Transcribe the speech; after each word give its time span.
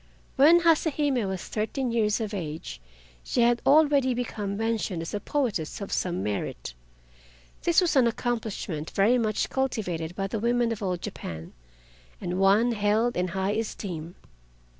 When 0.35 0.61
Hase 0.61 0.85
Hime 0.97 1.27
was 1.27 1.43
thirteen 1.43 1.91
years 1.91 2.19
of 2.19 2.33
age, 2.33 2.81
she 3.23 3.41
had 3.43 3.61
already 3.67 4.15
become 4.15 4.57
mentioned 4.57 5.03
as 5.03 5.13
a 5.13 5.19
poetess 5.19 5.79
of 5.79 5.91
some 5.91 6.23
merit. 6.23 6.73
This 7.65 7.81
was 7.81 7.95
an 7.95 8.07
accomplishment 8.07 8.89
very 8.89 9.19
much 9.19 9.51
cultivated 9.51 10.15
by 10.15 10.25
the 10.25 10.39
women 10.39 10.71
of 10.71 10.81
old 10.81 11.03
Japan 11.03 11.53
and 12.19 12.39
one 12.39 12.71
held 12.71 13.15
in 13.15 13.27
high 13.27 13.51
esteem. 13.51 14.15